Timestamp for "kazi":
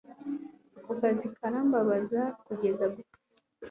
1.01-1.27